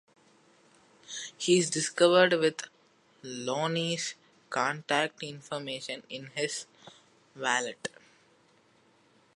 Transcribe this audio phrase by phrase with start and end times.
[1.37, 2.67] He is discovered with
[3.21, 4.15] Lonnie's
[4.49, 6.65] contact information in his
[7.35, 7.87] wallet.